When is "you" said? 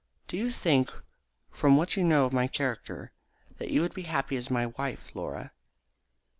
0.35-0.49, 1.95-2.03, 3.69-3.81